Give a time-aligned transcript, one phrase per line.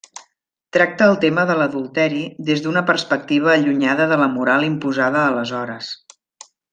[0.75, 5.93] Tracta el tema de l'adulteri des d'una perspectiva allunyada de la moral imposada aleshores.